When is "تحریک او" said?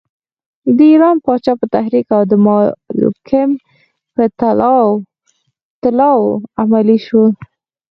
1.75-2.21